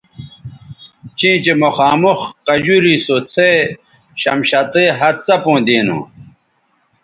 [1.17, 3.51] چیں چہء مخامخ قجوری سو څھے
[4.21, 5.99] شمشتئ ھَت څپوں دینو